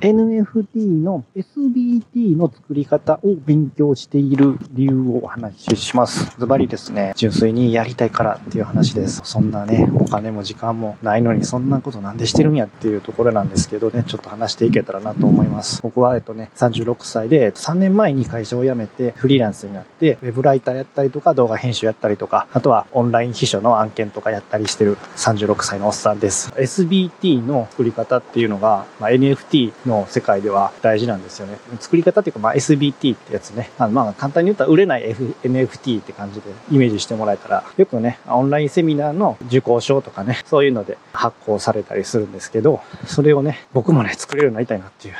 [0.00, 6.34] NFT の SBT の作り方を勉強している理由をお話しします。
[6.38, 9.20] ズバリですね、純粋にやりたいからっていう話です。
[9.24, 15.82] そんなね、お金も時間もないのにそんなことなんでしてるんやっていうところなんですけどね、ちょっと話していけたらなと思います。
[15.82, 26.52] 僕は、えっとね、36歳で3年前に会社を辞めてフリーランスになって、ウェブライターやったりとか動画編集やったりとか、あとはオンライン秘書の案件とかやったりしてる36歳のおっさんです。
[26.56, 31.58] SBT の作り方っていうのが、まあ、NFT のの世界では大事なんですよね。
[31.80, 33.70] 作り方っていうか、まあ、SBT ってやつね。
[33.78, 45.14] あのまあ、簡単に言ったら売れない F NFT って感じでイメージしてもらえたら、よくね、オンラインセミナーの受講証とかね、そういうので発行されたりするんですけど、それをね、僕もね、作れるようになりたいなっていう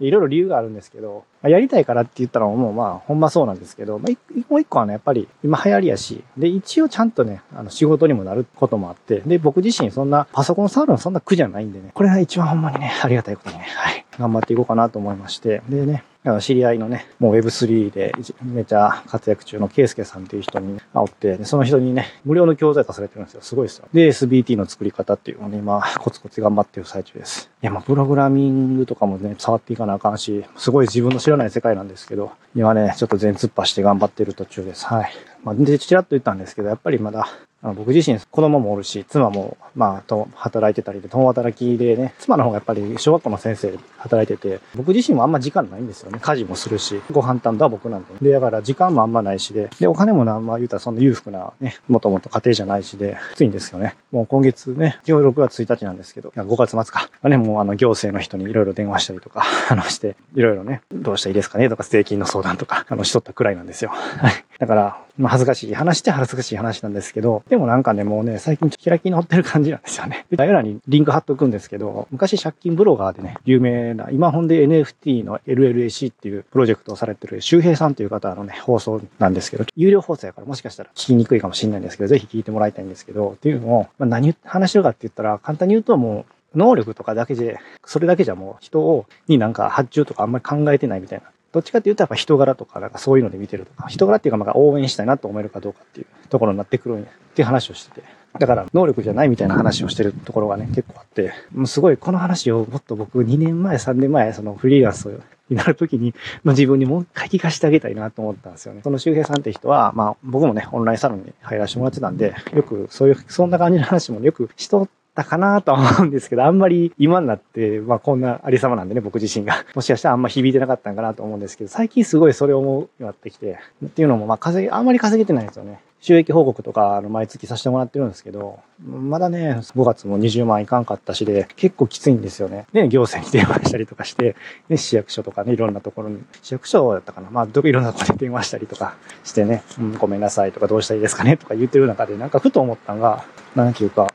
[0.00, 18.12] いろいろ理由があるんですけど、やりたいからって言ったらもうまあ、ほんまそうなんですけど、まあ、もう一個はね、やっぱり今流行りやし、で、一応ちゃんとね、あの、仕事にもなることもあって、で、僕自身そんな、パソコン触るのそんな苦じゃないんでね、これが一番ほんまにね、ありがたいことにね、はい、頑張っていこうかなと思いまして、でね、あの知り合いのね、もう Web3 で
[18.42, 23.40] めちゃ活躍中のケイスケさんっていう人に会って、その人にね、無料の教材化されてるんですよ。
[23.40, 23.88] すごいですよ。
[23.94, 27.50] で、SBT の作り方っていうのをね、今、コツコツ頑張ってる最中です。
[27.62, 34.84] いや、まあ、プログラミングとかもね、触っていかなあかんし、すごい自分の知らない世界なんですけど、今ね、ちょっと全突破して頑張ってる途中です。
[34.84, 35.10] はい。
[35.42, 37.26] まあ、で、ちらっと言ったんですけど、やっぱりまだ
[37.62, 46.18] 僕自身子供もおるし、妻も、まあ、と、働いてたりで、共働きでね、妻の方がやっぱり小学校の先生働いてて、僕自身もあんま時間ないんですよね。
[46.22, 53.96] 家事もするし、ご飯担当は僕なんで、で、だから時間もあんまないしで、で、お金もな、ま言うたらそんな裕福なね、もともと家庭じゃないしで、きついんですよね。
[54.10, 57.10] もう今月ね、今日6月1日なんですけど、5月末か。
[57.28, 63.90] ね、もうあの行政の人にいろいろ電話したりとか、あのして、いろいろね、どうしたらいいですかねとか、税金の相談とか、あの、しとったくらいなんですよ。
[63.90, 64.44] はい。
[64.60, 70.26] だから、まあ恥ずかしい話って恥ずかしい話なんですけど、でもなんかね、もうね、最近開き直ってる感じなんですよね。
[70.36, 98.20] 概要欄にリンク貼っとくんですけど、昔借金ブロガーでね、有名な、今本で NFT の LLAC っていうプロジェクトをされてる周平さんという方のね、放送なんですけど、有料放送やからもしかしたら聞きにくいかもしれないんですけど、ぜひ聞いてもらいたいんですけど、っていうのを、まあ、何話してるかって言ったら、簡単に言うともう、能力とかだけで、それだけじゃもう人を、になんか発注とかあんまり考えてないみたいなどっちかっていうとやっぱ人柄とか、なんかそういうので見てるとか、人柄っていうかまあ応援したいなと思えるかどうかっていうところになってくるんやっていう話をしてて。
[98.38, 108.82] だから能力じゃないみたいな話をしてるところがね、結構あって、もうすごいこの話をもっと僕2年前、3年前、そのフリーランスになるときに、まあ、自分にもう一回聞かせてあげたいなと思ったんですよね。
[108.84, 114.88] その周平さんって人は、まあ僕もね、オンラインサロンに入らせてもらってたんで、よくそういう、そんな感じの 話もよくしと
[115.20, 119.64] ったかなとは思うんですけど、あんまり今になって、まあこんなありさまなんでね、僕自身が。
[119.74, 125.80] もしかしたらあんま響いてなかったんかなと思うんですけど、最近すごいそれを思うようになってきて、っていうのも、まあ稼ぎ、あんまり稼げてないんですよね。
[126.02, 132.66] 収益報告とか、あの、毎月させてもらってるんですけど、まだね、5月も20万いかんかったしで、結構きついんですよね。
[132.72, 134.34] で、行政に電話したりとかして、
[134.70, 137.28] で、市役所とかね、いろんなところに、市役所だったかな。
[137.30, 144.10] まあ、どいろんなところに電話したりとかしてね、うん、ごめんなさいとかどうしたらいいですかねとか言ってる中で、なんかふと思ったのが、なんていうか、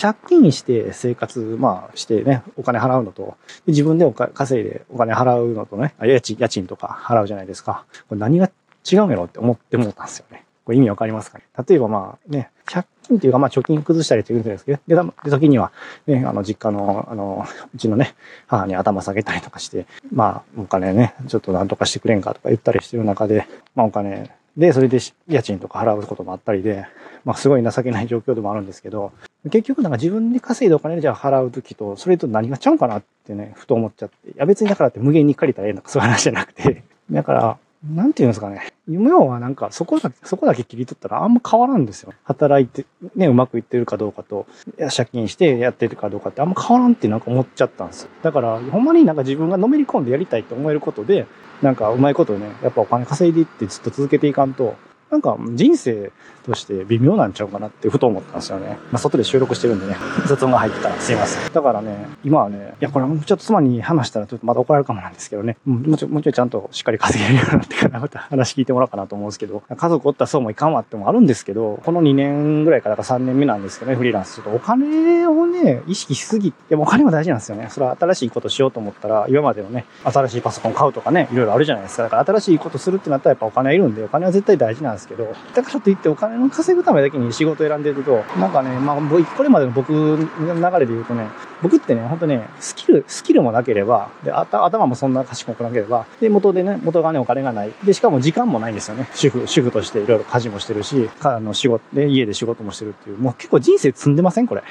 [0.00, 3.36] 借金して生活、まあしてね、お金払うのと、
[3.66, 7.84] 自分でお稼いでお金払うのとね、家賃、家賃とか払うじゃないですか。
[8.08, 8.50] これ何が
[8.90, 10.44] 違うんやろって思って思ったんですよね。
[10.64, 15.72] これ意味わかりますかね例えばまあね、借金っていうかまあ貯金崩したりって言うんですけど、で、で時には
[16.06, 18.14] ね、あの実家の、あの、うちのね、
[18.46, 24.98] 母に頭下げたりとかして、まあお金ね、ちょっと何とかしてくれんかとか言ったりしてる中で、まあお金で、それで
[25.28, 26.86] 家賃とか払うこともあったりで、
[27.24, 29.12] まあすごい情けない状況でもあるんですけど、
[29.50, 34.30] 結局なんか自分で稼いでお金でじゃあ払うときと、それと何がちゃうかなってね、ふと思っちゃって。
[34.30, 36.82] いや別にだからって無限に借りたらええのかそういう話じゃなくて。
[37.10, 37.58] だから、
[37.90, 38.72] なんていうんですかね。
[38.88, 42.12] 要はなんかそこだけ、そこだけ切り取ったらあんま変わらんですよ。
[42.24, 44.46] 働いて、ね、うまくいってるかどうかと、
[44.78, 48.08] いや借金してやってるかどうかってあんま変わらんってなんか思っちゃったんですよ。
[48.22, 51.26] だから、ほんまになんか自分がのめり込んでやりたいって思えることで、
[51.62, 54.76] なんかうまいことね、やっぱお金稼いでいってずっと続けていかんと、
[55.14, 56.10] なんか人生
[56.44, 58.78] として微妙なんちゃうかなってふと思ったんですよね。
[58.90, 61.52] まあ、外で収録してるんでね、雑音が入ってたらすいません。
[61.52, 74.34] だからね、今はね、いや、これもちょっと妻に話したらちょっとまだ怒られるかもなんですけどね、もうちょもうちょいちゃんとしっかり稼げるようになってからまた話聞いてもらおうかなと思うんですけど、家族おったらそうもいかんわってもあるんですけど、この2年ぐらいからか3年目なんですけどね、フリーランス。
[74.34, 77.68] ちょっとお金をね、意識しすぎて、お金も大事なんですよね。
[77.70, 82.02] それは新しいことしようと思ったら、今までのね、新しいパソコン買うとかね、いろいろあるじゃないですか。
[82.02, 88.96] だから新しいことするってなったらやっぱお金いるんで、お金は絶対大事なんですですけど、だからといってお金の稼ぐためだけに仕事選んでると、なんかね、まあ、
[89.36, 90.16] これまでの僕の
[90.54, 91.28] 流れで言うとね、
[91.62, 97.72] 僕ってね、ほんとね、スキル、スキルもなければ、で、頭もそんな賢くなければ、で、元でね、元がね、お金がない。
[97.84, 99.08] で、しかも時間もないんですよね。
[99.14, 104.46] 主婦、主婦としていろいろ家事もしてるし、あの、仕事、で、家で仕事もしてるっていう、もう結構人生積んでません？
[104.46, 104.62] これ。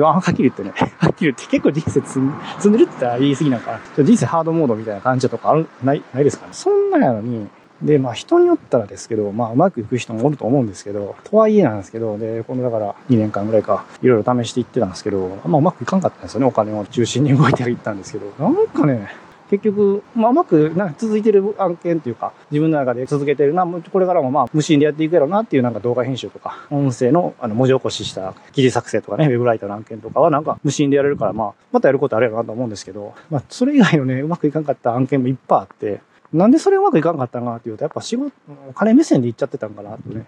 [0.00, 0.72] はっきり言ってね。
[0.98, 6.52] はっきり言って結構人生積ん積んでるって言ったら言い過ぎなんか、人生ハードモードみたいな感じとかある、ない、ないですかね。
[6.52, 7.48] そんなやのに、
[7.82, 16.46] で、まあ人によったらですけど、まあうまくいく人もおると思うんですけど、とはいえなんですけど、で、このだから2年間ぐらいか、いろいろ試していってたんですけど、まあうまくいかんかったんですよね。
[16.46, 19.08] お金を中心に動いていったんですけど、なんかね、
[19.50, 36.00] 結局、まあ、うまくなんか続いてる案件っていうか、自分の中で続けてるな、これからもまあ、無心でやっていくやろうなっていうなんか動画編集とか、音声のあの文字起こしした記事作成とかね、ウェブライターの案件とかはなんか無心でやれるから、まあ、またやることあるやろうなと思うんですけど、まあ、それ以外のね、うまくいかんかった案件もいっぱいあって、
[36.32, 38.32] なんでそれうまくいかんかったんかっていうと、やっぱ仕事、
[38.68, 40.26] お金目線でいっちゃってたんかなとね。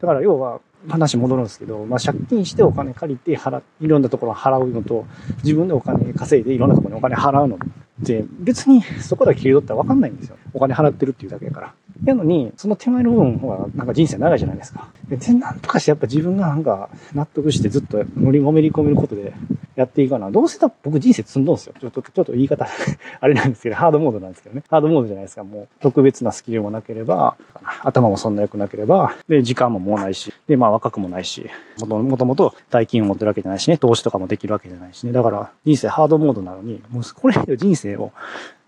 [0.00, 5.06] だから要は、話戻るんですけど、まあ、借金してお金借りて払、いろんなところ払うのと、
[5.42, 10.36] 自分でお金稼いでいろんなところにお金払うのって、別にそこだけ切り取ったらわかんないんですよ。
[10.54, 11.74] お金払ってるっていうだけやから。
[12.04, 14.88] やのに、その手前の部分は、なんか人生長いじゃないですか。
[15.08, 19.32] で、なんとかしてやっぱ自分がなんか納得してずっと乗り込めり込めることで
[19.78, 20.28] やっていいかな。
[20.32, 21.74] どうせだ僕人生積んどんすよ。
[21.80, 22.66] ちょっと、ちょっと言い方
[23.20, 24.64] あれなんですけど、ハードモードなんですけどね。
[24.68, 25.44] ハードモードじゃないですか。
[25.44, 27.36] もう特別なスキルもなければ、
[27.84, 31.48] 頭もそんな良くなければ、で、時間ももうないし、で、まあ若くもないし、
[31.80, 35.12] もともと大金を持ってるわけじゃないしね、投資とかもできるわけじゃないしね。
[35.12, 38.10] だから人生ハードモードなのに、もうこれ以上人生を、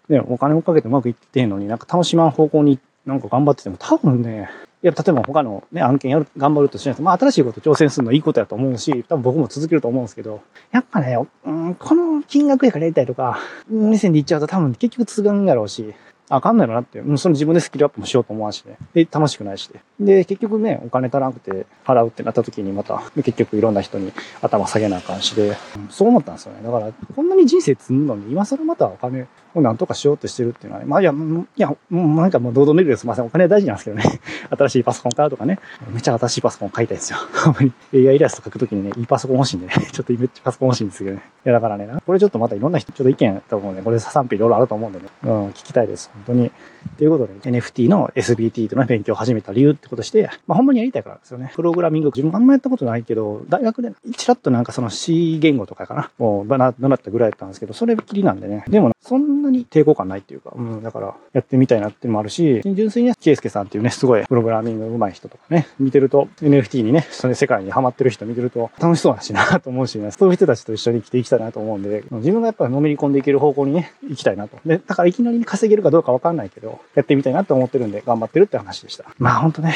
[0.09, 4.49] ね、お金をかけてうまくいってんのになんか楽しまん方向になんか頑張ってても多分ね、
[4.87, 10.41] や、例えば他のね、案件やる、頑張るとしないと、まあ新しいこと挑戦するのいいことやと思うし、多分僕も続けると思うんですけど、
[10.73, 13.39] やっぱね、うん、この金額やからやりたいとか、
[13.69, 15.95] 目線で言っちゃうと多分結局続かんやろうし、
[16.33, 18.77] あかんないのなって、うん、その自分でスキルアップもしようと思わんしね。
[18.95, 19.81] で、楽しくないしで。
[19.99, 25.57] で、結局ね、お金足らなくて払うってなった時にまた、結局いろんな人に頭下げなあかんしで、うん、
[25.91, 26.63] そう思ったんですよね。
[26.63, 33.25] だから、こんなに人生積むのに、今更またお金をなんとかしようとしてるっていうのはね、まあいや、いや、もうなんかもう堂々見るですいません。
[33.25, 34.05] お金大事なんですけどね。
[34.51, 35.59] 新しいパソコン買うとかね。
[35.91, 37.19] めっちゃ新しいパソコン買いたいですよ。
[37.95, 39.73] AI イラスト書くときにね、いいパソコン欲しいんでね。
[39.93, 41.23] ちょっとめっちゃパソコン欲しいんですけどね。
[41.45, 45.07] いやだからね、これちょっとまたいろんな人、ちょっと意見と思うんで、これ賛否いろいろあると思うんでね。
[45.25, 46.11] うん、聞きたいです。
[46.15, 46.51] 本当に。
[46.97, 51.53] ということで、NFT の SBT というの勉強を始めた理由ってことして、まあほんまにやりたいからですよね。
[51.55, 56.11] プログラミング、自分あんまやったことないけど、大学でちらっとなんかその C 言語とかかな。
[56.19, 58.65] もう、習ったぐらいだったんですけど、それっきりなんでね。
[58.69, 74.59] でも、そんなに抵抗感ないっていうか、うん、だからやってみたいなっていうのもあるし、純粋にね、ケイスケさんっていうね、すごいプログラミング上手い人とかね、見てると、NFT にね、その世界にハマってる人見てると楽しそうだしなと思うしね、そういう人たちと一緒に生きていきたいなと思うんで、自分がやっぱりのめり込んでいける方向にね、行きたいなと。
[74.65, 79.05] で、だからいきなり稼げるかどうかわかんないけど、やってみたいなと思ってるんで、頑張ってるって話でした。
[79.19, 79.75] まあほんとね、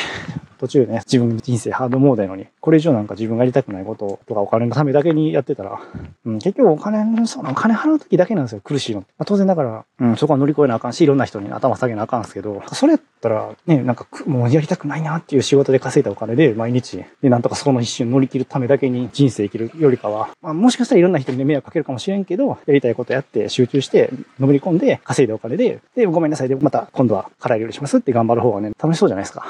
[0.64, 5.78] 途中ね、自分の人生ハードモードやのに、これ以上なんか自分がやりたくないこととかお金のためだけにやってたら、
[6.24, 9.00] うん、結局お金、そのお金払う時だけなんですよ、苦しいの。
[9.00, 24.08] まあ、当然だから、うん、そこは乗り越えなあかんし、いろんな人に頭下げなあかんですけど、それやったら、ね、なんか、もうやりたくないなっていう仕事で稼いだお金で、毎日、で、なんとかそこの一瞬乗り切るためだけに人生生きるよりかは、まあ、もしかしたらいろんな人に、迷惑かけるかもしれんけど、やりたいことやって集中して、
[24.40, 29.44] のめり込んで、稼いだお金で、で、ごめんなさいで、また今度は辛い料理しますって頑張る方がね、楽しそうじゃないですか。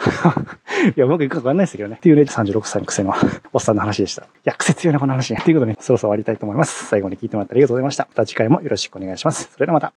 [1.05, 1.97] や、うまくいくかわかんないですけどね。
[1.97, 3.15] っていうね、36歳の癖の
[3.53, 4.23] おっさんの話でした。
[4.23, 5.35] いや、癖強いな、この話。
[5.37, 6.87] ということで、ね、そろそろ終わりたいと思います。
[6.87, 8.07] 最後に聞いてもらってありがとうございました。
[8.09, 9.51] また次回もよろしくお願いします。
[9.53, 9.93] それではまた。